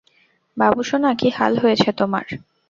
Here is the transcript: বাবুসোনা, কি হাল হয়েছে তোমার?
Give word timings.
বাবুসোনা, 0.57 1.09
কি 1.19 1.27
হাল 1.37 1.53
হয়েছে 1.63 1.89
তোমার? 1.99 2.25